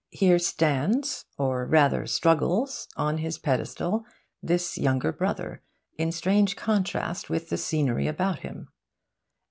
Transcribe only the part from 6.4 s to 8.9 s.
contrast with the scenery about him.